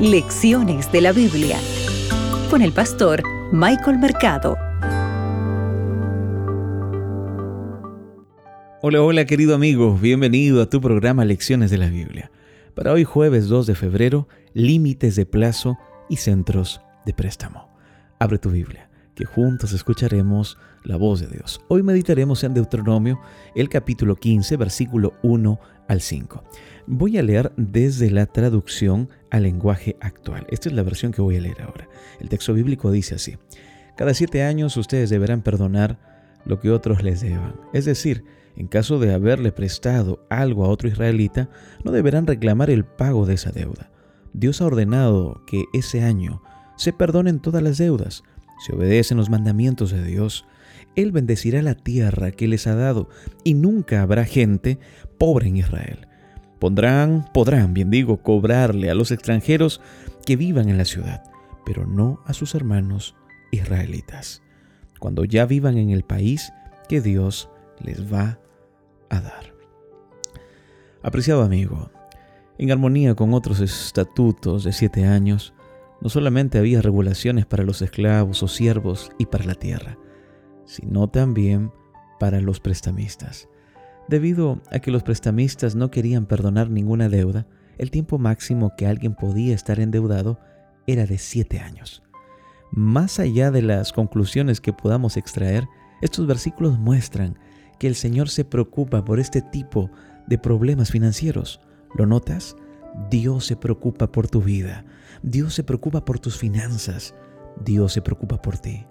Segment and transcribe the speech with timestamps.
[0.00, 1.56] Lecciones de la Biblia
[2.50, 4.58] con el pastor Michael Mercado.
[8.82, 12.30] Hola, hola querido amigo, bienvenido a tu programa Lecciones de la Biblia.
[12.74, 15.78] Para hoy jueves 2 de febrero, límites de plazo
[16.10, 17.74] y centros de préstamo.
[18.18, 21.60] Abre tu Biblia, que juntos escucharemos la voz de Dios.
[21.68, 23.18] Hoy meditaremos en Deuteronomio,
[23.54, 25.58] el capítulo 15, versículo 1
[25.88, 26.44] al 5.
[26.86, 30.46] Voy a leer desde la traducción al lenguaje actual.
[30.50, 31.88] Esta es la versión que voy a leer ahora.
[32.20, 33.38] El texto bíblico dice así.
[33.96, 35.98] Cada siete años ustedes deberán perdonar
[36.44, 37.56] lo que otros les deban.
[37.72, 38.22] Es decir,
[38.54, 41.48] en caso de haberle prestado algo a otro israelita,
[41.84, 43.90] no deberán reclamar el pago de esa deuda.
[44.34, 46.42] Dios ha ordenado que ese año
[46.76, 48.22] se perdonen todas las deudas.
[48.58, 50.46] Si obedecen los mandamientos de Dios,
[50.94, 53.08] Él bendecirá la tierra que les ha dado
[53.44, 54.78] y nunca habrá gente
[55.18, 56.06] pobre en Israel.
[56.58, 59.80] Pondrán, podrán, bien digo, cobrarle a los extranjeros
[60.24, 61.22] que vivan en la ciudad,
[61.64, 63.14] pero no a sus hermanos
[63.52, 64.42] israelitas,
[64.98, 66.52] cuando ya vivan en el país
[66.88, 68.38] que Dios les va
[69.10, 69.54] a dar.
[71.02, 71.90] Apreciado amigo,
[72.58, 75.52] en armonía con otros estatutos de siete años,
[76.00, 79.98] no solamente había regulaciones para los esclavos o siervos y para la tierra,
[80.64, 81.72] sino también
[82.18, 83.48] para los prestamistas.
[84.08, 87.46] Debido a que los prestamistas no querían perdonar ninguna deuda,
[87.78, 90.38] el tiempo máximo que alguien podía estar endeudado
[90.86, 92.02] era de siete años.
[92.70, 95.66] Más allá de las conclusiones que podamos extraer,
[96.02, 97.38] estos versículos muestran
[97.78, 99.90] que el Señor se preocupa por este tipo
[100.26, 101.60] de problemas financieros.
[101.94, 102.56] ¿Lo notas?
[103.10, 104.84] Dios se preocupa por tu vida.
[105.22, 107.14] Dios se preocupa por tus finanzas.
[107.64, 108.86] Dios se preocupa por ti.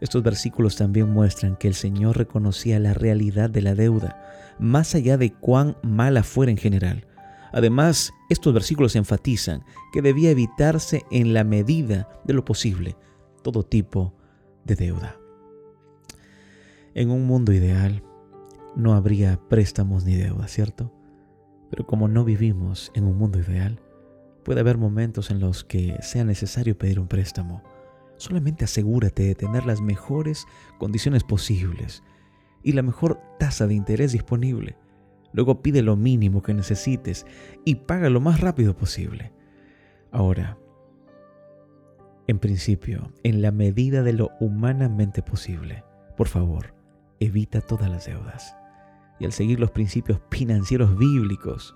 [0.00, 4.20] Estos versículos también muestran que el Señor reconocía la realidad de la deuda,
[4.58, 7.06] más allá de cuán mala fuera en general.
[7.52, 12.96] Además, estos versículos enfatizan que debía evitarse en la medida de lo posible
[13.42, 14.12] todo tipo
[14.64, 15.16] de deuda.
[16.94, 18.02] En un mundo ideal
[18.74, 20.92] no habría préstamos ni deuda, ¿cierto?
[21.70, 23.80] Pero como no vivimos en un mundo ideal,
[24.44, 27.62] puede haber momentos en los que sea necesario pedir un préstamo
[28.16, 30.46] Solamente asegúrate de tener las mejores
[30.78, 32.02] condiciones posibles
[32.62, 34.76] y la mejor tasa de interés disponible.
[35.32, 37.26] Luego pide lo mínimo que necesites
[37.64, 39.32] y paga lo más rápido posible.
[40.10, 40.58] Ahora,
[42.26, 45.84] en principio, en la medida de lo humanamente posible,
[46.16, 46.74] por favor,
[47.20, 48.56] evita todas las deudas.
[49.18, 51.74] Y al seguir los principios financieros bíblicos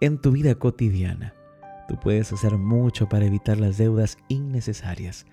[0.00, 1.34] en tu vida cotidiana,
[1.88, 5.26] tú puedes hacer mucho para evitar las deudas innecesarias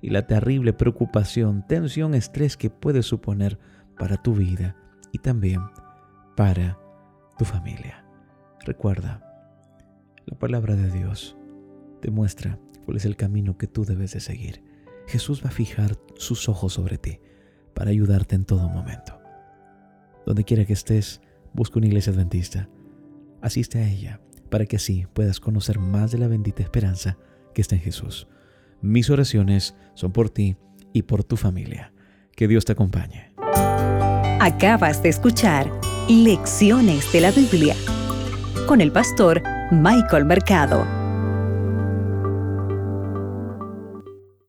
[0.00, 3.58] y la terrible preocupación, tensión, estrés que puede suponer
[3.98, 4.76] para tu vida
[5.12, 5.60] y también
[6.36, 6.78] para
[7.38, 8.04] tu familia.
[8.64, 9.22] Recuerda,
[10.26, 11.36] la palabra de Dios
[12.00, 14.62] te muestra cuál es el camino que tú debes de seguir.
[15.06, 17.20] Jesús va a fijar sus ojos sobre ti
[17.74, 19.13] para ayudarte en todo momento.
[20.26, 21.20] Donde quiera que estés,
[21.52, 22.68] busca una iglesia adventista.
[23.40, 24.20] Asiste a ella
[24.50, 27.18] para que así puedas conocer más de la bendita esperanza
[27.54, 28.28] que está en Jesús.
[28.80, 30.56] Mis oraciones son por ti
[30.92, 31.92] y por tu familia.
[32.36, 33.32] Que Dios te acompañe.
[34.40, 35.70] Acabas de escuchar
[36.08, 37.74] Lecciones de la Biblia
[38.66, 41.03] con el pastor Michael Mercado.